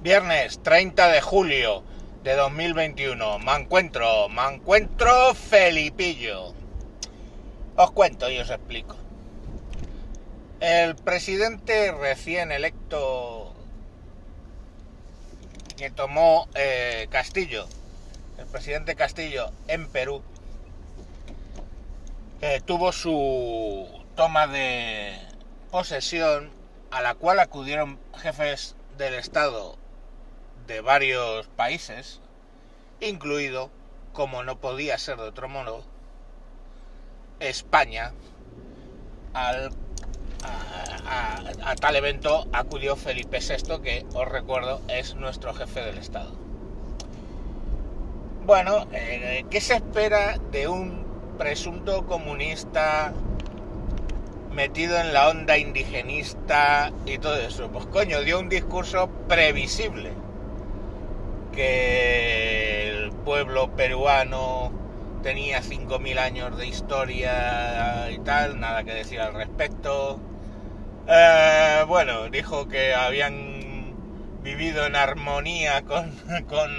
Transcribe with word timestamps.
Viernes 0.00 0.62
30 0.62 1.08
de 1.08 1.20
julio 1.20 1.82
de 2.22 2.36
2021. 2.36 3.40
Me 3.40 3.56
encuentro, 3.56 4.28
me 4.28 4.54
encuentro 4.54 5.34
Felipillo. 5.34 6.54
Os 7.74 7.90
cuento 7.90 8.30
y 8.30 8.38
os 8.38 8.48
explico. 8.48 8.94
El 10.60 10.94
presidente 10.94 11.90
recién 11.90 12.52
electo 12.52 13.52
que 15.76 15.90
tomó 15.90 16.48
eh, 16.54 17.08
Castillo, 17.10 17.66
el 18.38 18.46
presidente 18.46 18.94
Castillo 18.94 19.50
en 19.66 19.88
Perú, 19.88 20.22
eh, 22.40 22.60
tuvo 22.64 22.92
su 22.92 23.88
toma 24.14 24.46
de 24.46 25.18
posesión 25.72 26.52
a 26.92 27.02
la 27.02 27.16
cual 27.16 27.40
acudieron 27.40 27.98
jefes 28.14 28.76
del 28.96 29.14
Estado 29.14 29.76
de 30.68 30.82
varios 30.82 31.46
países, 31.48 32.20
incluido, 33.00 33.70
como 34.12 34.44
no 34.44 34.60
podía 34.60 34.98
ser 34.98 35.16
de 35.16 35.24
otro 35.24 35.48
modo, 35.48 35.82
España. 37.40 38.12
A, 39.34 39.70
tal 41.80 41.96
evento 41.96 42.46
acudió 42.52 42.96
Felipe 42.96 43.38
VI, 43.40 43.80
que 43.82 44.06
os 44.14 44.28
recuerdo 44.28 44.80
es 44.88 45.14
nuestro 45.14 45.54
jefe 45.54 45.80
del 45.80 45.98
Estado. 45.98 46.32
Bueno, 48.44 48.86
eh, 48.92 49.44
¿qué 49.50 49.60
se 49.60 49.76
espera 49.76 50.38
de 50.50 50.68
un 50.68 51.04
presunto 51.38 52.06
comunista 52.06 53.12
metido 54.52 54.98
en 54.98 55.12
la 55.12 55.28
onda 55.28 55.56
indigenista 55.56 56.92
y 57.06 57.18
todo 57.18 57.36
eso? 57.36 57.70
Pues 57.70 57.86
coño, 57.86 58.20
dio 58.20 58.38
un 58.38 58.48
discurso 58.48 59.08
previsible 59.28 60.27
que 61.58 62.88
el 62.88 63.10
pueblo 63.10 63.74
peruano 63.74 64.70
tenía 65.24 65.60
5.000 65.60 66.18
años 66.18 66.56
de 66.56 66.68
historia 66.68 68.08
y 68.12 68.18
tal, 68.20 68.60
nada 68.60 68.84
que 68.84 68.94
decir 68.94 69.18
al 69.18 69.34
respecto. 69.34 70.20
Eh, 71.08 71.82
bueno, 71.88 72.28
dijo 72.28 72.68
que 72.68 72.94
habían 72.94 73.92
vivido 74.44 74.86
en 74.86 74.94
armonía 74.94 75.82
con, 75.82 76.12
con, 76.48 76.70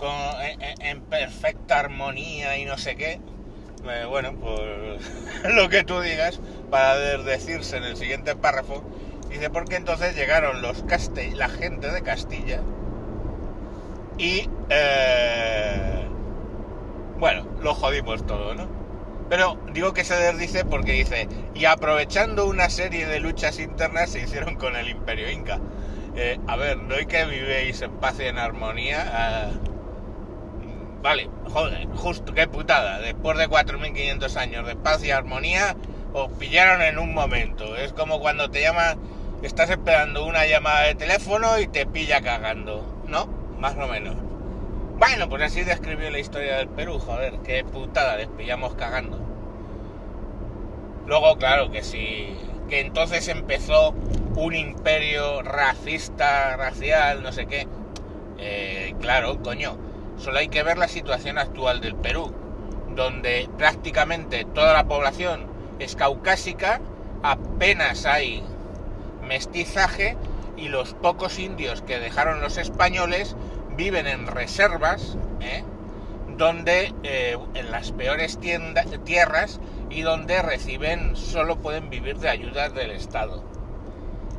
con 0.00 0.10
en, 0.42 0.82
en, 0.82 1.00
perfecta 1.02 1.78
armonía 1.78 2.58
y 2.58 2.64
no 2.64 2.76
sé 2.76 2.96
qué. 2.96 3.20
Eh, 3.88 4.04
bueno, 4.08 4.34
pues 4.34 5.00
lo 5.54 5.68
que 5.68 5.84
tú 5.84 6.00
digas 6.00 6.40
para 6.72 6.98
decirse 7.18 7.76
en 7.76 7.84
el 7.84 7.96
siguiente 7.96 8.34
párrafo 8.34 8.82
Dice, 9.28 9.50
porque 9.50 9.76
entonces 9.76 10.16
llegaron 10.16 10.62
los 10.62 10.82
Castell 10.84 11.36
la 11.36 11.48
gente 11.48 11.90
de 11.90 12.02
Castilla 12.02 12.60
y... 14.18 14.48
Eh, 14.68 16.08
bueno, 17.18 17.46
lo 17.60 17.74
jodimos 17.74 18.26
todo, 18.26 18.54
¿no? 18.54 18.68
Pero 19.28 19.58
digo 19.72 19.92
que 19.92 20.04
se 20.04 20.14
desdice 20.14 20.64
porque 20.64 20.92
dice, 20.92 21.28
y 21.54 21.64
aprovechando 21.64 22.46
una 22.46 22.70
serie 22.70 23.06
de 23.06 23.20
luchas 23.20 23.58
internas 23.58 24.10
se 24.10 24.20
hicieron 24.20 24.56
con 24.56 24.76
el 24.76 24.88
imperio 24.88 25.30
inca. 25.30 25.58
Eh, 26.16 26.38
a 26.46 26.56
ver, 26.56 26.78
no 26.78 26.94
hay 26.94 27.06
que 27.06 27.24
vivéis 27.26 27.82
en 27.82 27.92
paz 27.92 28.18
y 28.20 28.24
en 28.24 28.38
armonía. 28.38 29.50
Eh, 29.50 29.52
vale, 31.02 31.28
joder, 31.48 31.86
justo, 31.94 32.34
qué 32.34 32.48
putada. 32.48 33.00
Después 33.00 33.36
de 33.36 33.48
4.500 33.48 34.36
años 34.36 34.66
de 34.66 34.76
paz 34.76 35.04
y 35.04 35.10
armonía, 35.10 35.76
os 36.12 36.32
pillaron 36.32 36.82
en 36.82 36.98
un 36.98 37.12
momento. 37.12 37.76
Es 37.76 37.92
como 37.92 38.20
cuando 38.20 38.50
te 38.50 38.62
llaman 38.62 38.98
estás 39.42 39.70
esperando 39.70 40.26
una 40.26 40.46
llamada 40.46 40.82
de 40.82 40.94
teléfono 40.94 41.58
y 41.58 41.68
te 41.68 41.86
pilla 41.86 42.20
cagando, 42.20 43.02
¿no? 43.06 43.26
Más 43.58 43.76
o 43.76 43.86
menos. 43.86 44.16
Bueno, 44.98 45.28
pues 45.28 45.42
así 45.42 45.62
describió 45.62 46.10
la 46.10 46.18
historia 46.18 46.56
del 46.56 46.68
Perú, 46.68 46.98
joder, 46.98 47.38
qué 47.44 47.62
putada, 47.64 48.16
les 48.16 48.26
pillamos 48.28 48.74
cagando. 48.74 49.18
Luego, 51.06 51.36
claro, 51.38 51.70
que 51.70 51.82
sí, 51.84 52.36
que 52.68 52.80
entonces 52.80 53.28
empezó 53.28 53.94
un 54.34 54.54
imperio 54.54 55.42
racista, 55.42 56.56
racial, 56.56 57.22
no 57.22 57.32
sé 57.32 57.46
qué. 57.46 57.68
Eh, 58.38 58.94
claro, 59.00 59.40
coño, 59.42 59.78
solo 60.16 60.38
hay 60.38 60.48
que 60.48 60.64
ver 60.64 60.78
la 60.78 60.88
situación 60.88 61.38
actual 61.38 61.80
del 61.80 61.94
Perú, 61.94 62.32
donde 62.94 63.48
prácticamente 63.56 64.44
toda 64.44 64.72
la 64.72 64.84
población 64.84 65.46
es 65.78 65.94
caucásica, 65.94 66.80
apenas 67.22 68.04
hay 68.04 68.42
mestizaje 69.28 70.16
y 70.56 70.68
los 70.68 70.94
pocos 70.94 71.38
indios 71.38 71.82
que 71.82 72.00
dejaron 72.00 72.40
los 72.40 72.56
españoles 72.56 73.36
viven 73.76 74.08
en 74.08 74.26
reservas, 74.26 75.16
¿eh? 75.40 75.62
donde 76.36 76.92
eh, 77.04 77.38
en 77.54 77.70
las 77.70 77.92
peores 77.92 78.38
tierras 78.40 79.60
y 79.90 80.02
donde 80.02 80.42
reciben, 80.42 81.14
solo 81.16 81.58
pueden 81.58 81.90
vivir 81.90 82.18
de 82.18 82.28
ayudas 82.28 82.74
del 82.74 82.90
Estado. 82.90 83.44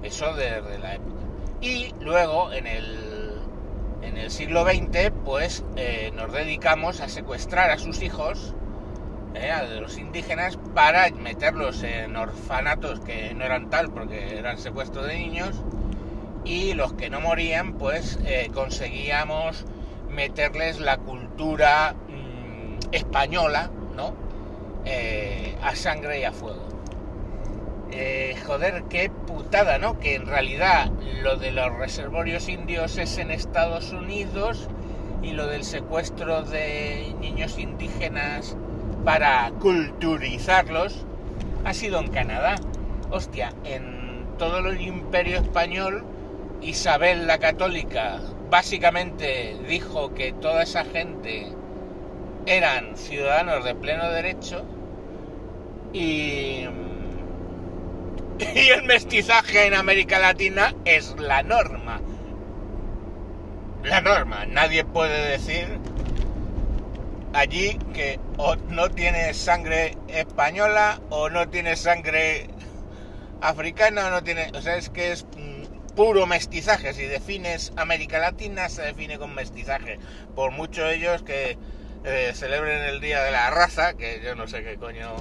Eso 0.03 0.33
desde 0.33 0.77
la 0.79 0.95
época. 0.95 1.19
Y 1.61 1.93
luego 2.01 2.51
en 2.51 2.67
el, 2.67 3.41
en 4.01 4.17
el 4.17 4.31
siglo 4.31 4.63
XX, 4.63 5.11
pues 5.25 5.63
eh, 5.75 6.11
nos 6.15 6.31
dedicamos 6.31 7.01
a 7.01 7.09
secuestrar 7.09 7.71
a 7.71 7.77
sus 7.77 8.01
hijos 8.01 8.53
¿eh? 9.33 9.51
de 9.69 9.81
los 9.81 9.97
indígenas 9.97 10.57
para 10.73 11.09
meterlos 11.11 11.83
en 11.83 12.15
orfanatos 12.15 12.99
que 13.01 13.33
no 13.33 13.45
eran 13.45 13.69
tal 13.69 13.89
porque 13.89 14.37
eran 14.37 14.57
secuestro 14.57 15.03
de 15.03 15.17
niños 15.17 15.61
y 16.45 16.73
los 16.73 16.93
que 16.93 17.09
no 17.09 17.21
morían 17.21 17.73
pues 17.73 18.19
eh, 18.25 18.49
conseguíamos 18.53 19.65
meterles 20.09 20.79
la 20.79 20.97
cultura 20.97 21.93
mmm, 22.07 22.93
española 22.93 23.69
no 23.95 24.13
eh, 24.85 25.55
a 25.61 25.75
sangre 25.75 26.21
y 26.21 26.23
a 26.23 26.31
fuego 26.31 26.67
eh, 27.91 28.35
joder 28.45 28.83
qué 28.89 29.09
putada 29.09 29.77
no 29.77 29.99
que 29.99 30.15
en 30.15 30.25
realidad 30.25 30.91
lo 31.21 31.37
de 31.37 31.51
los 31.51 31.75
reservorios 31.75 32.47
indios 32.47 32.97
es 32.97 33.17
en 33.17 33.31
Estados 33.31 33.91
Unidos 33.91 34.67
y 35.21 35.31
lo 35.31 35.47
del 35.47 35.63
secuestro 35.63 36.43
de 36.43 37.13
niños 37.19 37.57
indígenas 37.57 38.55
para 39.03 39.51
culturizarlos 39.59 41.05
ha 41.65 41.73
sido 41.73 41.99
en 41.99 42.09
Canadá. 42.09 42.55
Hostia, 43.11 43.53
en 43.63 44.25
todo 44.37 44.59
el 44.59 44.81
imperio 44.81 45.37
español, 45.37 46.03
Isabel 46.61 47.27
la 47.27 47.37
Católica 47.37 48.19
básicamente 48.49 49.57
dijo 49.67 50.13
que 50.13 50.33
toda 50.33 50.63
esa 50.63 50.83
gente 50.83 51.47
eran 52.45 52.97
ciudadanos 52.97 53.63
de 53.63 53.75
pleno 53.75 54.09
derecho 54.09 54.65
y, 55.93 56.65
y 58.39 58.69
el 58.73 58.83
mestizaje 58.83 59.67
en 59.67 59.73
América 59.73 60.19
Latina 60.19 60.73
es 60.85 61.15
la 61.19 61.43
norma. 61.43 62.01
La 63.83 64.01
norma, 64.01 64.45
nadie 64.45 64.83
puede 64.83 65.31
decir 65.31 65.78
allí 67.33 67.77
que 67.93 68.19
o 68.37 68.55
no 68.55 68.89
tiene 68.89 69.33
sangre 69.33 69.97
española 70.07 70.99
o 71.09 71.29
no 71.29 71.49
tiene 71.49 71.75
sangre 71.75 72.47
africana 73.41 74.07
o 74.07 74.09
no 74.09 74.23
tiene... 74.23 74.51
O 74.55 74.61
sea, 74.61 74.77
es 74.77 74.89
que 74.89 75.11
es 75.11 75.25
mm, 75.25 75.95
puro 75.95 76.25
mestizaje. 76.25 76.93
Si 76.93 77.03
defines 77.03 77.73
América 77.75 78.19
Latina, 78.19 78.69
se 78.69 78.81
define 78.81 79.17
con 79.17 79.33
mestizaje. 79.35 79.99
Por 80.35 80.51
mucho 80.51 80.87
ellos 80.87 81.23
que 81.23 81.57
eh, 82.03 82.31
celebren 82.33 82.81
el 82.83 83.01
Día 83.01 83.23
de 83.23 83.31
la 83.31 83.49
Raza, 83.49 83.93
que 83.93 84.21
yo 84.23 84.35
no 84.35 84.47
sé 84.47 84.63
qué 84.63 84.77
coño... 84.77 85.15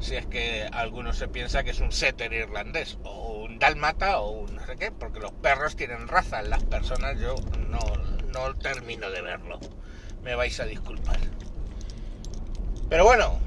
Si 0.00 0.14
es 0.14 0.26
que 0.26 0.64
alguno 0.70 1.12
se 1.12 1.26
piensa 1.26 1.64
que 1.64 1.70
es 1.70 1.80
un 1.80 1.90
setter 1.90 2.32
irlandés, 2.32 2.98
o 3.02 3.42
un 3.42 3.58
dálmata, 3.58 4.20
o 4.20 4.30
un 4.30 4.54
no 4.54 4.64
sé 4.64 4.76
qué, 4.76 4.92
porque 4.92 5.18
los 5.18 5.32
perros 5.32 5.74
tienen 5.74 6.06
raza, 6.06 6.40
las 6.42 6.62
personas 6.62 7.18
yo 7.18 7.34
no, 7.68 7.80
no 8.32 8.54
termino 8.54 9.10
de 9.10 9.22
verlo 9.22 9.58
me 10.22 10.34
vais 10.34 10.58
a 10.60 10.64
disculpar. 10.64 11.18
Pero 12.88 13.04
bueno, 13.04 13.38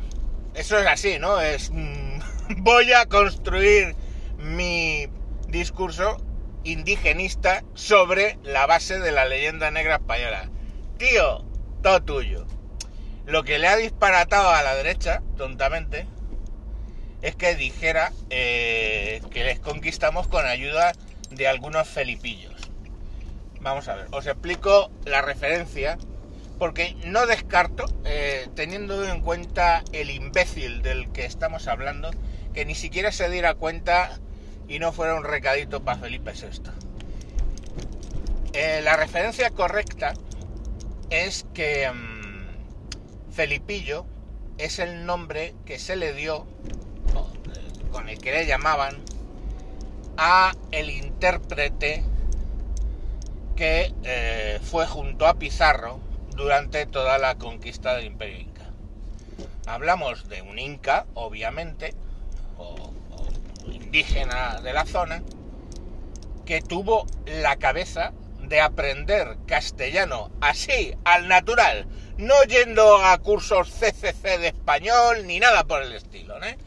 eso 0.53 0.77
es 0.77 0.87
así, 0.87 1.19
¿no? 1.19 1.39
Es. 1.39 1.71
Mmm, 1.71 2.19
voy 2.57 2.91
a 2.93 3.05
construir 3.05 3.95
mi 4.37 5.07
discurso 5.47 6.17
indigenista 6.63 7.63
sobre 7.73 8.37
la 8.43 8.65
base 8.65 8.99
de 8.99 9.11
la 9.11 9.25
leyenda 9.25 9.71
negra 9.71 9.95
española. 9.95 10.49
Tío, 10.97 11.43
todo 11.81 12.03
tuyo. 12.03 12.45
Lo 13.25 13.43
que 13.43 13.59
le 13.59 13.67
ha 13.67 13.77
disparatado 13.77 14.49
a 14.49 14.61
la 14.61 14.75
derecha, 14.75 15.21
tontamente, 15.37 16.07
es 17.21 17.35
que 17.35 17.55
dijera 17.55 18.11
eh, 18.29 19.21
que 19.31 19.43
les 19.43 19.59
conquistamos 19.59 20.27
con 20.27 20.45
ayuda 20.45 20.93
de 21.29 21.47
algunos 21.47 21.87
felipillos. 21.87 22.71
Vamos 23.61 23.87
a 23.87 23.95
ver, 23.95 24.07
os 24.11 24.25
explico 24.25 24.91
la 25.05 25.21
referencia 25.21 25.97
porque 26.61 26.95
no 27.07 27.25
descarto, 27.25 27.85
eh, 28.05 28.47
teniendo 28.53 29.03
en 29.03 29.21
cuenta 29.21 29.83
el 29.93 30.11
imbécil 30.11 30.83
del 30.83 31.11
que 31.11 31.25
estamos 31.25 31.67
hablando, 31.67 32.11
que 32.53 32.65
ni 32.65 32.75
siquiera 32.75 33.11
se 33.11 33.31
diera 33.31 33.55
cuenta 33.55 34.19
y 34.67 34.77
no 34.77 34.91
fuera 34.91 35.15
un 35.15 35.23
recadito 35.23 35.83
para 35.83 35.97
Felipe 35.97 36.33
VI. 36.33 36.69
Eh, 38.53 38.81
la 38.83 38.95
referencia 38.95 39.49
correcta 39.49 40.13
es 41.09 41.47
que 41.55 41.91
mm, 41.91 43.31
Felipillo 43.31 44.05
es 44.59 44.77
el 44.77 45.07
nombre 45.07 45.55
que 45.65 45.79
se 45.79 45.95
le 45.95 46.13
dio, 46.13 46.45
con 47.91 48.07
el 48.07 48.19
que 48.19 48.33
le 48.33 48.45
llamaban, 48.45 48.97
a 50.15 50.53
el 50.69 50.91
intérprete 50.91 52.03
que 53.55 53.95
eh, 54.03 54.59
fue 54.61 54.85
junto 54.85 55.25
a 55.25 55.33
Pizarro 55.33 56.10
durante 56.35 56.85
toda 56.85 57.17
la 57.17 57.35
conquista 57.35 57.95
del 57.95 58.05
Imperio 58.05 58.39
Inca. 58.39 58.65
Hablamos 59.67 60.27
de 60.29 60.41
un 60.41 60.59
Inca, 60.59 61.05
obviamente, 61.13 61.93
o, 62.57 62.91
indígena 63.71 64.59
de 64.61 64.73
la 64.73 64.85
zona, 64.85 65.23
que 66.45 66.61
tuvo 66.61 67.05
la 67.25 67.57
cabeza 67.57 68.13
de 68.41 68.59
aprender 68.59 69.37
castellano 69.45 70.31
así, 70.41 70.93
al 71.05 71.27
natural, 71.27 71.85
no 72.17 72.43
yendo 72.43 72.97
a 72.97 73.17
cursos 73.19 73.69
CCC 73.69 74.39
de 74.39 74.47
español 74.47 75.25
ni 75.25 75.39
nada 75.39 75.63
por 75.63 75.81
el 75.81 75.93
estilo, 75.93 76.41
¿eh? 76.43 76.57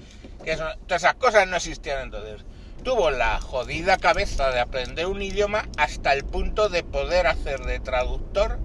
Que 0.45 0.57
todas 0.57 1.03
esas 1.03 1.15
cosas 1.15 1.47
no 1.49 1.57
existían 1.57 2.03
entonces. 2.03 2.45
Tuvo 2.83 3.11
la 3.11 3.41
jodida 3.41 3.97
cabeza 3.97 4.51
de 4.51 4.61
aprender 4.61 5.07
un 5.07 5.23
idioma 5.23 5.69
hasta 5.79 6.13
el 6.13 6.25
punto 6.25 6.69
de 6.69 6.85
poder 6.85 7.27
hacer 7.27 7.61
de 7.61 7.81
traductor 7.81 8.59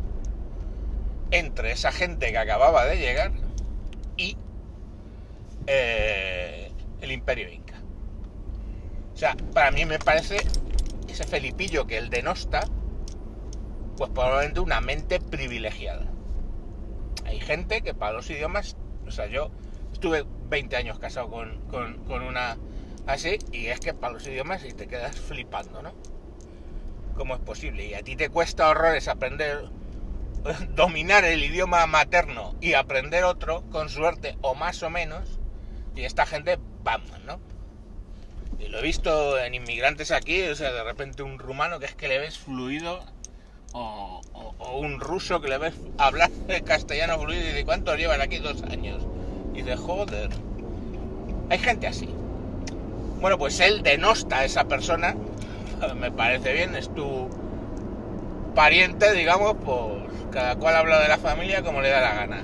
entre 1.31 1.71
esa 1.71 1.91
gente 1.91 2.31
que 2.31 2.37
acababa 2.37 2.85
de 2.85 2.97
llegar 2.97 3.31
y 4.17 4.37
eh, 5.67 6.71
el 7.01 7.11
imperio 7.11 7.49
inca. 7.49 7.75
O 9.13 9.17
sea, 9.17 9.35
para 9.53 9.71
mí 9.71 9.85
me 9.85 9.99
parece 9.99 10.37
ese 11.07 11.23
Felipillo 11.25 11.85
que 11.87 11.97
el 11.97 12.09
denosta, 12.09 12.61
pues 13.97 14.09
probablemente 14.11 14.59
una 14.59 14.81
mente 14.81 15.19
privilegiada. 15.19 16.05
Hay 17.25 17.39
gente 17.39 17.81
que 17.81 17.93
para 17.93 18.13
los 18.13 18.29
idiomas, 18.29 18.77
o 19.05 19.11
sea, 19.11 19.27
yo 19.27 19.51
estuve 19.91 20.25
20 20.49 20.75
años 20.75 20.99
casado 20.99 21.29
con, 21.29 21.59
con, 21.67 22.21
una 22.23 22.57
así, 23.05 23.37
y 23.51 23.67
es 23.67 23.79
que 23.79 23.93
para 23.93 24.13
los 24.13 24.25
idiomas 24.25 24.63
y 24.65 24.71
te 24.71 24.87
quedas 24.87 25.19
flipando, 25.19 25.81
¿no? 25.81 25.93
¿Cómo 27.15 27.35
es 27.35 27.41
posible? 27.41 27.85
Y 27.85 27.93
a 27.93 28.01
ti 28.01 28.15
te 28.15 28.29
cuesta 28.29 28.69
horrores 28.69 29.07
aprender, 29.07 29.69
dominar 30.75 31.25
el 31.25 31.43
idioma 31.43 31.85
materno 31.87 32.55
y 32.61 32.73
aprender 32.73 33.23
otro, 33.23 33.63
con 33.71 33.89
suerte, 33.89 34.37
o 34.41 34.55
más 34.55 34.83
o 34.83 34.89
menos, 34.89 35.39
y 35.95 36.03
esta 36.03 36.25
gente, 36.25 36.57
vamos, 36.83 37.19
¿no? 37.25 37.39
Y 38.59 38.67
lo 38.67 38.79
he 38.79 38.81
visto 38.81 39.39
en 39.39 39.53
inmigrantes 39.53 40.11
aquí, 40.11 40.41
o 40.43 40.55
sea, 40.55 40.71
de 40.71 40.83
repente 40.83 41.23
un 41.23 41.39
rumano 41.39 41.79
que 41.79 41.85
es 41.85 41.95
que 41.95 42.07
le 42.07 42.19
ves 42.19 42.37
fluido 42.37 43.03
o, 43.73 44.21
un 44.73 44.99
ruso 44.99 45.41
que 45.41 45.47
le 45.47 45.57
ves 45.57 45.73
hablar 45.97 46.29
castellano 46.65 47.19
fluido 47.19 47.49
y 47.49 47.53
de 47.53 47.65
cuánto 47.65 47.95
llevan 47.95 48.21
aquí 48.21 48.37
dos 48.37 48.63
años. 48.63 49.05
Y 49.53 49.61
de 49.61 49.75
joder. 49.75 50.29
Hay 51.49 51.57
gente 51.57 51.87
así. 51.87 52.09
Bueno, 53.19 53.37
pues 53.37 53.59
él 53.59 53.81
denosta 53.81 54.39
a 54.39 54.45
esa 54.45 54.65
persona. 54.65 55.15
Me 55.95 56.11
parece 56.11 56.53
bien, 56.53 56.75
es 56.75 56.93
tu 56.93 57.29
pariente, 58.59 59.13
digamos, 59.13 59.55
pues 59.63 59.77
cada 60.33 60.57
cual 60.57 60.75
habla 60.75 60.99
de 60.99 61.07
la 61.07 61.17
familia 61.17 61.63
como 61.63 61.79
le 61.79 61.91
da 61.91 62.01
la 62.01 62.13
gana. 62.13 62.41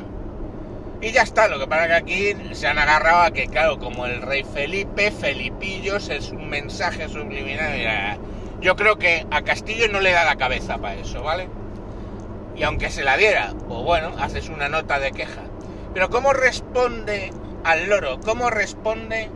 Y 1.02 1.12
ya 1.12 1.24
está, 1.24 1.50
lo 1.50 1.60
que 1.60 1.68
pasa 1.68 1.88
que 1.88 1.94
aquí 1.94 2.34
se 2.54 2.68
han 2.68 2.80
agarrado 2.80 3.24
a 3.24 3.32
que, 3.32 3.48
claro, 3.48 3.80
como 3.80 4.06
el 4.06 4.22
rey 4.22 4.46
Felipe, 4.46 5.12
Felipillos 5.12 6.08
es 6.08 6.30
un 6.30 6.50
mensaje 6.50 7.10
subliminal. 7.10 8.18
Yo 8.62 8.78
creo 8.78 8.98
que 8.98 9.28
a 9.30 9.42
Castillo 9.42 9.90
no 9.90 10.00
le 10.00 10.14
da 10.14 10.24
la 10.24 10.38
cabeza 10.38 10.78
para 10.78 10.96
eso, 10.96 11.22
¿vale? 11.22 11.50
Y 12.56 12.64
aunque 12.64 12.90
se 12.92 13.04
la 13.04 13.18
diera, 13.18 13.54
pues 13.68 13.84
bueno, 13.84 14.14
haces 14.18 14.48
una 14.48 14.70
nota 14.70 15.00
de 15.00 15.12
queja. 15.12 15.42
Pero 15.94 16.10
¿cómo 16.10 16.32
responde 16.32 17.34
al 17.66 17.90
loro? 17.90 18.22
¿Cómo 18.22 18.50
responde 18.50 19.30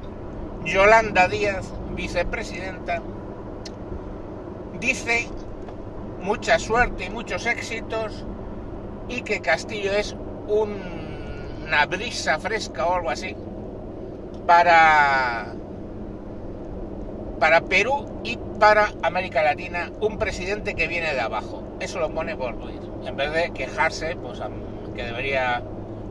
Yolanda 0.63 1.27
Díaz, 1.27 1.73
vicepresidenta? 1.93 3.01
Dice 4.79 5.27
mucha 6.21 6.60
suerte 6.60 7.06
y 7.06 7.10
muchos 7.10 7.45
éxitos 7.45 8.25
y 9.07 9.21
que 9.21 9.42
Castillo 9.42 9.92
es 9.94 10.16
una 10.48 11.86
brisa 11.86 12.39
fresca 12.39 12.86
o 12.86 12.95
algo 12.95 13.10
así 13.10 13.36
para 14.45 15.54
para 17.39 17.62
Perú 17.62 18.19
y 18.24 18.38
para 18.60 18.92
América 19.01 19.44
Latina 19.44 19.92
un 20.01 20.18
presidente 20.18 20.75
que 20.75 20.88
viene 20.88 21.13
de 21.13 21.21
abajo. 21.21 21.63
Eso 21.80 22.00
lo 22.00 22.10
pone 22.10 22.36
por 22.36 22.57
Twitter. 22.60 22.89
En 23.06 23.15
vez 23.15 23.31
de 23.31 23.51
quejarse, 23.51 24.18
pues 24.18 24.42
que 24.95 25.04
debería, 25.04 25.63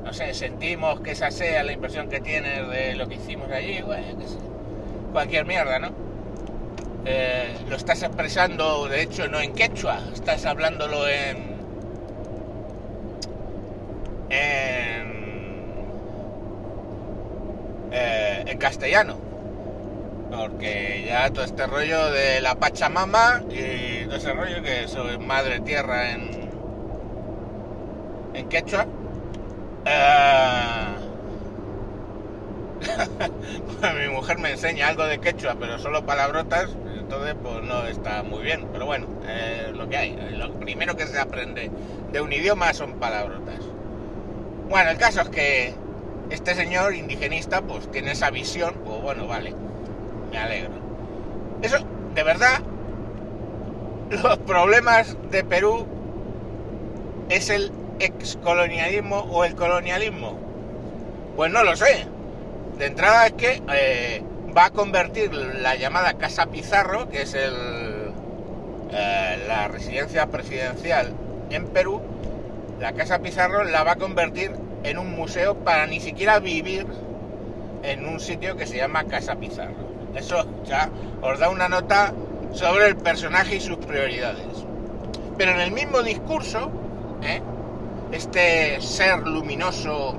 no 0.04 0.12
sé, 0.12 0.32
sentimos 0.32 1.00
que 1.00 1.10
esa 1.10 1.30
sea 1.30 1.62
la 1.64 1.72
impresión 1.72 2.08
que 2.08 2.20
tiene 2.20 2.62
de 2.62 2.94
lo 2.94 3.08
que 3.08 3.16
hicimos 3.16 3.50
allí, 3.50 3.84
cualquier 5.12 5.44
mierda, 5.44 5.78
¿no? 5.78 6.07
Eh, 7.04 7.56
lo 7.68 7.76
estás 7.76 8.02
expresando, 8.02 8.88
de 8.88 9.02
hecho, 9.02 9.28
no 9.28 9.40
en 9.40 9.54
quechua, 9.54 10.00
estás 10.12 10.44
hablándolo 10.44 11.08
en... 11.08 11.56
en, 14.30 15.08
eh, 17.90 18.44
en 18.46 18.58
castellano 18.58 19.28
porque 20.30 21.04
ya 21.06 21.30
todo 21.30 21.44
este 21.44 21.66
rollo 21.66 22.10
de 22.10 22.40
la 22.40 22.54
Pachamama 22.54 23.42
y 23.50 24.04
todo 24.04 24.16
ese 24.16 24.32
rollo 24.32 24.62
que 24.62 24.86
soy 24.88 25.18
madre 25.18 25.60
tierra 25.60 26.12
en, 26.12 26.50
en 28.34 28.48
quechua. 28.48 28.86
Eh, 29.84 30.94
mi 34.08 34.14
mujer 34.14 34.38
me 34.38 34.52
enseña 34.52 34.88
algo 34.88 35.04
de 35.04 35.18
quechua, 35.18 35.56
pero 35.58 35.78
solo 35.78 36.04
palabrotas, 36.04 36.68
entonces 37.08 37.36
pues 37.42 37.62
no 37.62 37.86
está 37.86 38.22
muy 38.22 38.42
bien. 38.42 38.68
Pero 38.70 38.84
bueno, 38.84 39.06
lo 39.74 39.88
que 39.88 39.96
hay. 39.96 40.36
Lo 40.36 40.52
primero 40.54 40.94
que 40.94 41.06
se 41.06 41.18
aprende 41.18 41.70
de 42.12 42.20
un 42.20 42.32
idioma 42.32 42.74
son 42.74 42.94
palabrotas. 42.94 43.60
Bueno, 44.68 44.90
el 44.90 44.98
caso 44.98 45.22
es 45.22 45.28
que 45.30 45.74
este 46.28 46.54
señor 46.54 46.94
indigenista 46.94 47.62
pues 47.62 47.90
tiene 47.90 48.12
esa 48.12 48.30
visión, 48.30 48.74
pues 48.84 49.00
bueno, 49.00 49.26
vale 49.26 49.54
me 50.30 50.36
alegro. 50.36 50.72
Eso, 51.62 51.78
de 52.14 52.22
verdad, 52.22 52.60
los 54.10 54.38
problemas 54.38 55.16
de 55.30 55.44
Perú 55.44 55.86
es 57.30 57.48
el 57.48 57.72
excolonialismo 58.00 59.20
o 59.30 59.44
el 59.44 59.54
colonialismo. 59.54 60.38
Pues 61.36 61.50
no 61.50 61.64
lo 61.64 61.74
sé. 61.74 62.06
De 62.76 62.86
entrada 62.86 63.28
es 63.28 63.32
que 63.32 63.62
eh, 63.72 64.22
va 64.56 64.66
a 64.66 64.70
convertir 64.70 65.32
la 65.34 65.76
llamada 65.76 66.14
Casa 66.14 66.46
Pizarro, 66.46 67.08
que 67.08 67.22
es 67.22 67.34
el, 67.34 68.12
eh, 68.90 69.44
la 69.46 69.68
residencia 69.68 70.26
presidencial 70.26 71.12
en 71.50 71.66
Perú, 71.66 72.00
la 72.80 72.92
Casa 72.92 73.18
Pizarro 73.18 73.64
la 73.64 73.82
va 73.82 73.92
a 73.92 73.96
convertir 73.96 74.52
en 74.84 74.98
un 74.98 75.14
museo 75.14 75.56
para 75.56 75.86
ni 75.86 76.00
siquiera 76.00 76.38
vivir 76.38 76.86
en 77.82 78.06
un 78.06 78.20
sitio 78.20 78.56
que 78.56 78.66
se 78.66 78.76
llama 78.76 79.04
Casa 79.04 79.36
Pizarro. 79.36 79.88
Eso 80.14 80.46
ya 80.64 80.88
os 81.22 81.38
da 81.38 81.50
una 81.50 81.68
nota 81.68 82.12
sobre 82.52 82.86
el 82.86 82.96
personaje 82.96 83.56
y 83.56 83.60
sus 83.60 83.78
prioridades. 83.78 84.46
Pero 85.36 85.52
en 85.52 85.60
el 85.60 85.72
mismo 85.72 86.02
discurso, 86.02 86.70
¿eh? 87.22 87.40
este 88.12 88.80
ser 88.80 89.20
luminoso 89.26 90.16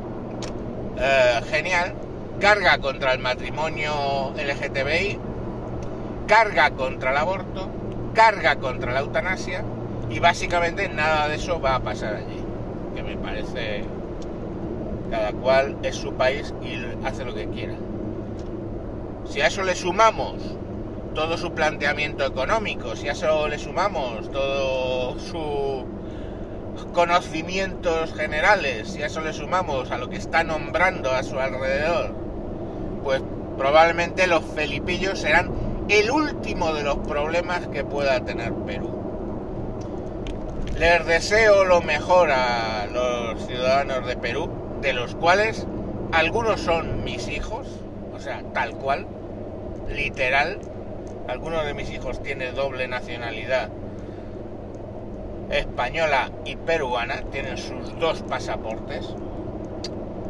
eh, 0.98 1.42
genial 1.50 1.94
carga 2.40 2.78
contra 2.78 3.14
el 3.14 3.20
matrimonio 3.20 4.34
LGTBI, 4.36 5.20
carga 6.28 6.72
contra 6.72 7.12
el 7.12 7.18
aborto, 7.18 7.70
carga 8.14 8.56
contra 8.56 8.94
la 8.94 9.02
eutanasia 9.02 9.64
y 10.10 10.20
básicamente 10.20 10.88
nada 10.88 11.28
de 11.28 11.36
eso 11.36 11.60
va 11.60 11.76
a 11.76 11.80
pasar 11.82 12.16
allí. 12.16 12.42
Que 12.96 13.04
me 13.04 13.18
parece 13.18 13.84
cada 15.12 15.34
cual 15.34 15.78
es 15.84 15.96
su 15.96 16.14
país 16.14 16.54
y 16.62 16.78
hace 17.06 17.26
lo 17.26 17.34
que 17.34 17.48
quiera. 17.50 17.74
Si 19.26 19.42
a 19.42 19.48
eso 19.48 19.64
le 19.64 19.76
sumamos 19.76 20.36
todo 21.14 21.38
su 21.38 21.52
planteamiento 21.52 22.26
económico, 22.26 22.96
si 22.96 23.10
a 23.10 23.12
eso 23.12 23.48
le 23.48 23.60
sumamos 23.60 24.32
todo 24.32 25.20
sus 25.20 26.86
conocimientos 26.94 28.14
generales, 28.14 28.90
si 28.90 29.04
a 29.04 29.08
eso 29.08 29.20
le 29.20 29.34
sumamos 29.34 29.92
a 29.92 29.98
lo 29.98 30.10
que 30.10 30.16
está 30.16 30.44
nombrando 30.44 31.12
a 31.12 31.24
su 31.24 31.38
alrededor, 31.40 32.29
probablemente 33.60 34.26
los 34.26 34.44
felipillos 34.56 35.20
serán 35.20 35.52
el 35.90 36.10
último 36.10 36.74
de 36.74 36.84
los 36.84 37.00
problemas 37.00 37.68
que 37.68 37.84
pueda 37.84 38.24
tener 38.24 38.54
Perú. 38.54 38.90
Les 40.78 41.06
deseo 41.06 41.66
lo 41.66 41.82
mejor 41.82 42.32
a 42.32 42.88
los 42.88 43.46
ciudadanos 43.46 44.08
de 44.08 44.16
Perú, 44.16 44.50
de 44.82 44.94
los 44.94 45.14
cuales 45.14 45.68
algunos 46.14 46.62
son 46.62 47.04
mis 47.04 47.28
hijos, 47.28 47.68
o 48.16 48.20
sea, 48.20 48.44
tal 48.54 48.76
cual, 48.76 49.06
literal, 49.90 50.60
alguno 51.28 51.62
de 51.66 51.74
mis 51.74 51.92
hijos 51.92 52.24
tiene 52.24 52.54
doble 52.54 52.88
nacionalidad 52.88 53.70
española 55.52 56.32
y 56.46 56.56
peruana, 56.56 57.24
tienen 57.30 57.58
sus 57.58 58.00
dos 58.00 58.24
pasaportes. 58.24 59.06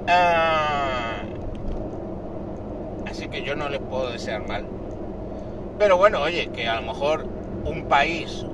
Ah, 0.07 1.18
así 3.19 3.27
que 3.27 3.43
yo 3.43 3.53
no 3.57 3.67
les 3.67 3.81
puedo 3.81 4.09
desear 4.11 4.47
mal. 4.47 4.65
Pero 5.77 5.97
bueno, 5.97 6.21
oye, 6.21 6.49
que 6.53 6.69
a 6.69 6.79
lo 6.79 6.93
mejor 6.93 7.27
un 7.65 7.85
país 7.89 8.45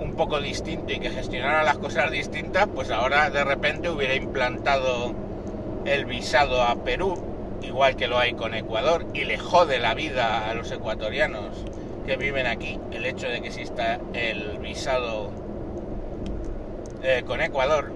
un 0.00 0.14
poco 0.14 0.40
distinto 0.40 0.92
y 0.92 0.98
que 0.98 1.10
gestionara 1.10 1.62
las 1.62 1.78
cosas 1.78 2.10
distintas, 2.10 2.66
pues 2.74 2.90
ahora 2.90 3.30
de 3.30 3.44
repente 3.44 3.88
hubiera 3.88 4.14
implantado 4.14 5.12
el 5.84 6.06
visado 6.06 6.62
a 6.62 6.74
Perú, 6.82 7.22
igual 7.62 7.94
que 7.94 8.08
lo 8.08 8.18
hay 8.18 8.32
con 8.32 8.52
Ecuador, 8.54 9.06
y 9.14 9.24
le 9.24 9.38
jode 9.38 9.78
la 9.78 9.94
vida 9.94 10.50
a 10.50 10.54
los 10.54 10.72
ecuatorianos 10.72 11.64
que 12.04 12.16
viven 12.16 12.46
aquí 12.46 12.80
el 12.90 13.06
hecho 13.06 13.28
de 13.28 13.40
que 13.40 13.48
exista 13.48 14.00
el 14.12 14.58
visado 14.58 15.30
eh, 17.04 17.22
con 17.24 17.40
Ecuador, 17.40 17.92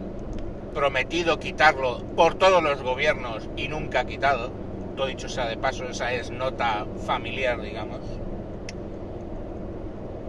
prometido 0.74 1.40
quitarlo 1.40 2.04
por 2.14 2.34
todos 2.34 2.62
los 2.62 2.82
gobiernos 2.82 3.48
y 3.56 3.66
nunca 3.66 4.04
quitado, 4.04 4.52
todo 4.96 5.06
dicho 5.06 5.28
sea 5.28 5.46
de 5.46 5.56
paso, 5.56 5.84
esa 5.84 6.12
es 6.12 6.30
nota 6.30 6.86
familiar, 7.06 7.60
digamos. 7.60 8.00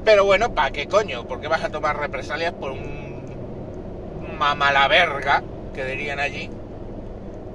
Pero 0.03 0.25
bueno, 0.25 0.53
¿para 0.53 0.71
qué 0.71 0.87
coño? 0.87 1.25
¿Por 1.27 1.39
qué 1.39 1.47
vas 1.47 1.63
a 1.63 1.69
tomar 1.69 1.97
represalias 1.97 2.53
por 2.53 2.71
un 2.71 3.23
mamalaverga, 4.37 5.43
que 5.73 5.85
dirían 5.85 6.19
allí? 6.19 6.49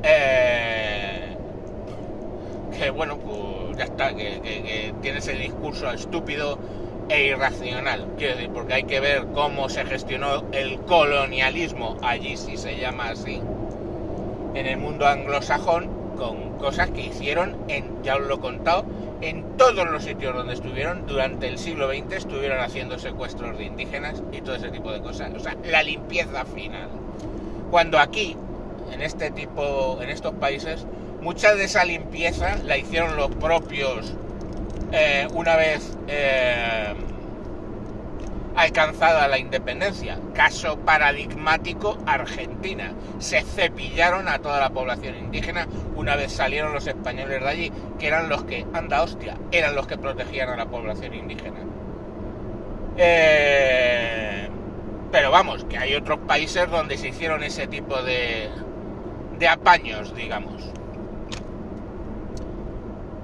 Eh, 0.03 1.37
que 2.79 2.91
bueno, 2.91 3.19
pues 3.19 3.77
ya 3.77 3.85
está, 3.85 4.15
que, 4.15 4.41
que, 4.41 4.95
tiene 5.03 5.19
ese 5.19 5.35
discurso 5.35 5.91
estúpido 5.91 6.59
e 7.09 7.25
irracional. 7.25 8.15
Quiero 8.17 8.37
decir, 8.37 8.51
porque 8.51 8.75
hay 8.75 8.85
que 8.85 9.01
ver 9.01 9.27
cómo 9.35 9.69
se 9.69 9.85
gestionó 9.85 10.47
el 10.53 10.81
colonialismo, 10.81 11.99
allí 12.03 12.37
si 12.37 12.57
se 12.57 12.79
llama 12.79 13.11
así, 13.11 13.43
en 14.55 14.67
el 14.67 14.79
mundo 14.79 15.07
anglosajón, 15.07 15.98
con 16.19 16.59
cosas 16.59 16.91
que 16.91 17.07
hicieron 17.07 17.57
en, 17.69 18.03
ya 18.03 18.17
os 18.17 18.23
lo 18.23 18.35
he 18.35 18.41
contado, 18.41 18.85
en 19.21 19.57
todos 19.57 19.89
los 19.89 20.05
sitios 20.05 20.35
donde 20.35 20.55
estuvieron 20.55 21.07
durante 21.07 21.49
el 21.49 21.59
siglo 21.59 21.89
XX 21.89 22.13
estuvieron 22.13 22.61
haciendo 22.61 22.99
secuestros 22.99 23.57
de 23.57 23.65
indígenas 23.65 24.23
y 24.33 24.41
todo 24.41 24.57
ese 24.57 24.71
tipo 24.71 24.93
de 24.93 25.01
cosas. 25.01 25.33
O 25.35 25.41
sea, 25.41 25.57
la 25.65 25.83
limpieza 25.83 26.45
final. 26.45 26.89
Cuando 27.71 27.99
aquí, 27.99 28.37
en 28.93 29.03
este 29.03 29.31
tipo, 29.31 29.99
en 30.03 30.11
estos 30.11 30.35
países, 30.35 30.87
mucha 31.21 31.55
de 31.55 31.65
esa 31.65 31.85
limpieza 31.85 32.57
la 32.65 32.77
hicieron 32.77 33.17
los 33.17 33.31
propios 33.31 34.15
eh, 34.93 35.27
una 35.35 35.57
vez 35.57 35.97
eh, 36.07 36.95
alcanzada 38.59 39.29
la 39.29 39.39
independencia. 39.39 40.19
Caso 40.35 40.79
paradigmático, 40.81 41.97
Argentina. 42.07 42.93
Se 43.21 43.43
cepillaron 43.43 44.27
a 44.27 44.41
toda 44.41 44.59
la 44.59 44.71
población 44.71 45.17
indígena 45.17 45.69
una 45.95 46.17
vez 46.17 46.33
salieron 46.33 46.75
los 46.75 46.87
españoles 46.87 47.41
de 47.41 47.49
allí, 47.49 47.73
que 48.01 48.09
eran 48.09 48.29
los 48.29 48.43
que, 48.45 48.67
anda 48.73 49.03
hostia, 49.03 49.37
eran 49.53 49.77
los 49.77 49.87
que 49.87 49.97
protegían 49.97 50.49
a 50.49 50.57
la 50.57 50.67
población 50.67 51.15
indígena. 51.15 51.61
Eh, 52.97 54.49
pero 55.13 55.31
vamos, 55.31 55.65
que 55.65 55.79
hay 55.79 55.95
otros 55.95 56.19
países 56.27 56.69
donde 56.69 56.99
se 56.99 57.09
hicieron 57.09 57.45
ese 57.45 57.69
tipo 57.69 58.03
de, 58.03 58.51
de 59.39 59.49
apaños, 59.49 60.15
digamos. 60.17 60.69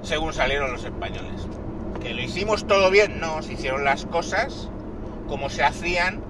Según 0.02 0.32
salieron 0.32 0.70
los 0.70 0.84
españoles. 0.84 1.48
Que 2.00 2.14
lo 2.14 2.22
hicimos 2.22 2.68
todo 2.68 2.90
bien, 2.90 3.18
no, 3.18 3.42
se 3.42 3.54
hicieron 3.54 3.84
las 3.84 4.06
cosas 4.06 4.70
como 5.28 5.50
se 5.50 5.62
hacían 5.62 6.22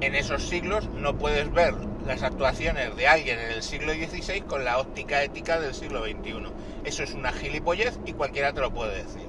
en 0.00 0.14
esos 0.14 0.48
siglos, 0.48 0.88
no 0.90 1.16
puedes 1.16 1.52
ver 1.52 1.74
las 2.06 2.22
actuaciones 2.22 2.96
de 2.96 3.06
alguien 3.06 3.38
en 3.38 3.52
el 3.52 3.62
siglo 3.62 3.92
XVI 3.92 4.40
con 4.42 4.64
la 4.64 4.78
óptica 4.78 5.22
ética 5.22 5.60
del 5.60 5.74
siglo 5.74 6.04
XXI. 6.04 6.44
Eso 6.84 7.02
es 7.04 7.14
una 7.14 7.32
gilipollez 7.32 7.98
y 8.04 8.12
cualquiera 8.12 8.52
te 8.52 8.60
lo 8.60 8.72
puede 8.72 9.04
decir. 9.04 9.28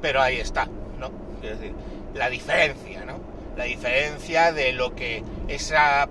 Pero 0.00 0.22
ahí 0.22 0.36
está, 0.36 0.68
¿no? 0.98 1.10
Es 1.42 1.58
decir, 1.58 1.74
la 2.14 2.30
diferencia, 2.30 3.04
¿no? 3.04 3.18
La 3.56 3.64
diferencia 3.64 4.52
de 4.52 4.72
lo 4.72 4.94
que 4.94 5.24
esa 5.48 6.08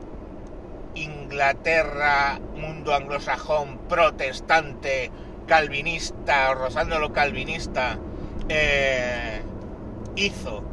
Inglaterra, 0.95 2.39
mundo 2.55 2.93
anglosajón, 2.93 3.79
protestante, 3.89 5.09
calvinista, 5.47 6.53
rozándolo 6.53 7.11
calvinista, 7.13 7.97
eh, 8.49 9.41
hizo 10.15 10.63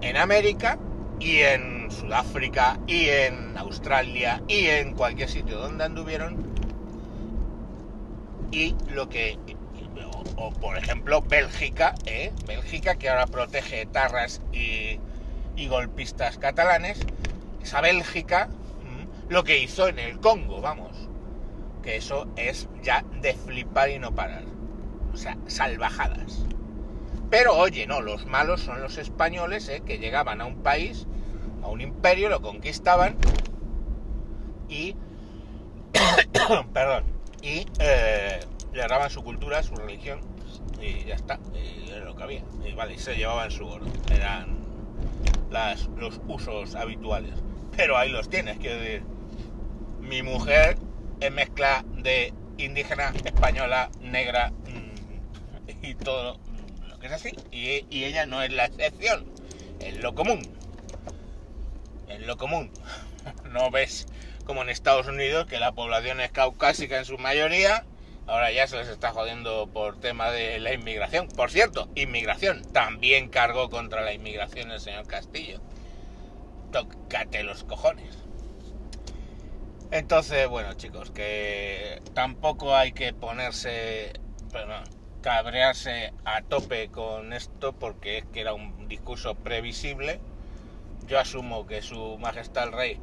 en 0.00 0.16
América 0.16 0.78
y 1.18 1.38
en 1.38 1.90
Sudáfrica 1.90 2.78
y 2.86 3.08
en 3.08 3.56
Australia 3.56 4.42
y 4.48 4.66
en 4.66 4.94
cualquier 4.94 5.28
sitio 5.28 5.58
donde 5.58 5.84
anduvieron. 5.84 6.36
Y 8.50 8.74
lo 8.88 9.08
que 9.08 9.38
o, 10.36 10.50
por 10.52 10.76
ejemplo 10.76 11.22
Bélgica 11.22 11.94
¿eh? 12.04 12.32
Bélgica 12.46 12.96
que 12.96 13.08
ahora 13.08 13.26
protege 13.26 13.86
tarras 13.86 14.42
y, 14.52 15.00
y 15.56 15.68
golpistas 15.68 16.36
catalanes 16.38 17.00
esa 17.62 17.80
Bélgica 17.80 18.48
lo 19.28 19.44
que 19.44 19.58
hizo 19.58 19.88
en 19.88 19.98
el 19.98 20.20
Congo 20.20 20.60
vamos 20.60 21.08
que 21.82 21.96
eso 21.96 22.28
es 22.36 22.68
ya 22.82 23.04
de 23.22 23.32
flipar 23.34 23.90
y 23.90 23.98
no 24.00 24.12
parar. 24.12 24.42
O 25.12 25.16
sea 25.16 25.38
salvajadas 25.46 26.46
pero 27.30 27.56
oye, 27.56 27.86
no, 27.86 28.00
los 28.00 28.26
malos 28.26 28.60
son 28.60 28.80
los 28.80 28.98
españoles 28.98 29.68
¿eh? 29.68 29.82
que 29.84 29.98
llegaban 29.98 30.40
a 30.40 30.44
un 30.44 30.62
país, 30.62 31.06
a 31.62 31.68
un 31.68 31.80
imperio, 31.80 32.28
lo 32.28 32.40
conquistaban 32.40 33.16
y... 34.68 34.96
perdón. 36.72 37.04
Y 37.42 37.66
eh, 37.78 38.40
le 38.72 38.80
agarraban 38.80 39.10
su 39.10 39.22
cultura, 39.22 39.62
su 39.62 39.74
religión 39.74 40.20
y 40.80 41.04
ya 41.04 41.14
está. 41.14 41.38
Y 41.54 41.90
era 41.90 42.04
lo 42.04 42.16
que 42.16 42.22
había. 42.22 42.42
Y 42.64 42.72
vale, 42.74 42.94
y 42.94 42.98
se 42.98 43.14
llevaban 43.14 43.50
su 43.50 43.66
oro. 43.66 43.86
Eran 44.10 44.58
las, 45.50 45.88
los 45.96 46.20
usos 46.28 46.74
habituales. 46.74 47.34
Pero 47.76 47.96
ahí 47.96 48.10
los 48.10 48.28
tienes, 48.28 48.58
quiero 48.58 48.80
decir. 48.80 49.02
Mi 50.00 50.22
mujer 50.22 50.78
es 51.20 51.32
mezcla 51.32 51.84
de 51.88 52.32
indígena, 52.58 53.12
española, 53.24 53.90
negra 54.00 54.50
mm, 54.50 55.84
y 55.84 55.94
todo 55.94 56.38
es 57.02 57.12
así, 57.12 57.32
y, 57.50 58.04
ella 58.04 58.26
no 58.26 58.42
es 58.42 58.52
la 58.52 58.66
excepción, 58.66 59.26
es 59.80 59.96
lo 59.98 60.14
común. 60.14 60.42
Es 62.08 62.20
lo 62.20 62.36
común. 62.36 62.70
No 63.50 63.70
ves 63.70 64.06
como 64.44 64.62
en 64.62 64.68
Estados 64.68 65.08
Unidos, 65.08 65.46
que 65.46 65.58
la 65.58 65.72
población 65.72 66.20
es 66.20 66.30
caucásica 66.30 66.98
en 66.98 67.04
su 67.04 67.18
mayoría, 67.18 67.84
ahora 68.26 68.52
ya 68.52 68.66
se 68.68 68.76
les 68.76 68.88
está 68.88 69.10
jodiendo 69.10 69.66
por 69.66 69.98
tema 69.98 70.30
de 70.30 70.60
la 70.60 70.72
inmigración. 70.72 71.26
Por 71.28 71.50
cierto, 71.50 71.88
inmigración, 71.96 72.62
también 72.72 73.28
cargó 73.28 73.70
contra 73.70 74.02
la 74.02 74.12
inmigración 74.12 74.70
el 74.70 74.80
señor 74.80 75.06
Castillo. 75.06 75.60
Tócate 76.70 77.42
los 77.42 77.64
cojones. 77.64 78.18
Entonces, 79.90 80.48
bueno 80.48 80.74
chicos, 80.74 81.10
que 81.10 82.02
tampoco 82.14 82.76
hay 82.76 82.92
que 82.92 83.12
ponerse... 83.12 84.12
Perdón, 84.52 84.84
cabrearse 85.26 86.12
a 86.24 86.40
tope 86.42 86.88
con 86.88 87.32
esto 87.32 87.72
porque 87.72 88.18
es 88.18 88.24
que 88.26 88.42
era 88.42 88.54
un 88.54 88.86
discurso 88.86 89.34
previsible. 89.34 90.20
Yo 91.08 91.18
asumo 91.18 91.66
que 91.66 91.82
su 91.82 92.16
majestad 92.18 92.68
el 92.68 92.72
rey 92.72 93.00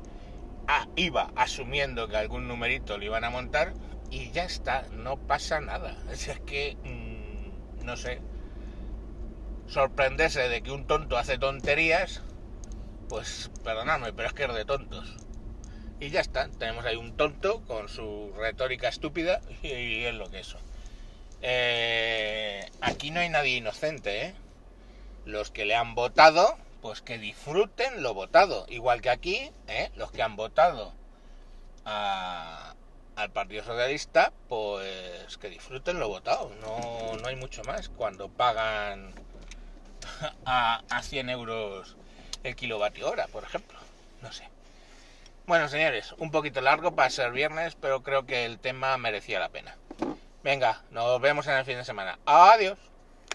ah, 0.70 0.88
iba 0.96 1.34
asumiendo 1.36 2.08
que 2.08 2.16
algún 2.16 2.48
numerito 2.48 2.98
le 2.98 3.08
iban 3.08 3.26
a 3.26 3.30
montar 3.30 3.74
y 4.10 4.32
ya 4.32 4.46
está, 4.46 4.86
no 4.94 5.18
pasa 5.18 5.60
nada. 5.60 5.98
Es 6.10 6.40
que, 6.46 6.78
mm, 6.86 7.84
no 7.86 7.98
sé, 7.98 8.22
sorprenderse 9.68 10.48
de 10.48 10.62
que 10.64 10.72
un 10.72 10.88
tonto 10.88 11.18
hace 11.18 11.38
tonterías, 11.38 12.22
pues 13.10 13.52
perdonadme, 13.66 14.14
pero 14.14 14.30
es 14.30 14.34
que 14.34 14.46
es 14.46 14.54
de 14.54 14.64
tontos. 14.64 15.18
Y 16.00 16.10
ya 16.10 16.22
está, 16.22 16.48
tenemos 16.48 16.86
ahí 16.86 16.96
un 16.96 17.18
tonto 17.18 17.66
con 17.66 17.90
su 17.90 18.32
retórica 18.38 18.88
estúpida 18.88 19.42
y 19.62 20.06
es 20.06 20.16
lo 20.16 20.30
que 20.30 20.40
es. 20.40 20.56
Eh, 21.46 22.66
aquí 22.80 23.12
no 23.12 23.20
hay 23.20 23.28
nadie 23.28 23.58
inocente, 23.58 24.28
¿eh? 24.28 24.34
Los 25.26 25.52
que 25.52 25.66
le 25.66 25.76
han 25.76 25.94
votado, 25.94 26.58
pues 26.82 27.02
que 27.02 27.18
disfruten 27.18 28.02
lo 28.02 28.14
votado. 28.14 28.66
Igual 28.70 29.02
que 29.02 29.10
aquí, 29.10 29.52
¿eh? 29.68 29.92
los 29.96 30.12
que 30.12 30.22
han 30.22 30.38
votado 30.38 30.94
al 31.86 33.30
Partido 33.34 33.62
Socialista, 33.64 34.32
pues 34.48 35.38
que 35.38 35.50
disfruten 35.50 36.00
lo 36.00 36.08
votado. 36.08 36.50
No, 36.62 37.18
no 37.18 37.28
hay 37.28 37.36
mucho 37.36 37.62
más. 37.66 37.90
Cuando 37.90 38.30
pagan 38.30 39.14
a, 40.46 40.82
a 40.90 41.04
100 41.04 41.30
euros 41.30 41.98
el 42.44 42.56
kilovatio 42.56 43.10
hora, 43.10 43.28
por 43.28 43.44
ejemplo. 43.44 43.80
No 44.22 44.32
sé. 44.32 44.48
Bueno, 45.46 45.68
señores, 45.68 46.14
un 46.20 46.32
poquito 46.32 46.62
largo 46.62 46.96
para 46.96 47.10
ser 47.10 47.34
viernes, 47.34 47.76
pero 47.76 48.02
creo 48.02 48.26
que 48.26 48.46
el 48.46 48.60
tema 48.60 48.98
merecía 48.98 49.40
la 49.40 49.50
pena. 49.50 49.76
Venga, 50.44 50.82
nos 50.92 51.22
vemos 51.22 51.48
en 51.48 51.54
el 51.54 51.64
fin 51.64 51.78
de 51.78 51.86
semana. 51.86 52.20
Adiós. 52.26 52.78